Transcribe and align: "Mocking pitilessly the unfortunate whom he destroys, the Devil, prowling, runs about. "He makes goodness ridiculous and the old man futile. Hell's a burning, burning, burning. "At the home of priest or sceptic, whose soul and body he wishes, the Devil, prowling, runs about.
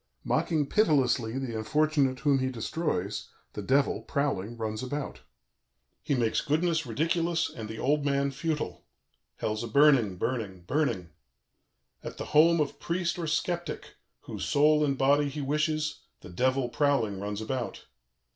"Mocking 0.23 0.65
pitilessly 0.65 1.37
the 1.37 1.55
unfortunate 1.55 2.21
whom 2.21 2.39
he 2.39 2.49
destroys, 2.49 3.29
the 3.53 3.61
Devil, 3.61 4.01
prowling, 4.01 4.57
runs 4.57 4.81
about. 4.81 5.21
"He 6.01 6.15
makes 6.15 6.41
goodness 6.41 6.87
ridiculous 6.87 7.51
and 7.51 7.69
the 7.69 7.77
old 7.77 8.03
man 8.03 8.31
futile. 8.31 8.83
Hell's 9.35 9.63
a 9.63 9.67
burning, 9.67 10.17
burning, 10.17 10.63
burning. 10.65 11.11
"At 12.03 12.17
the 12.17 12.25
home 12.33 12.59
of 12.59 12.79
priest 12.79 13.19
or 13.19 13.27
sceptic, 13.27 13.93
whose 14.21 14.45
soul 14.45 14.83
and 14.83 14.97
body 14.97 15.29
he 15.29 15.41
wishes, 15.41 15.99
the 16.21 16.29
Devil, 16.31 16.69
prowling, 16.69 17.19
runs 17.19 17.39
about. 17.39 17.85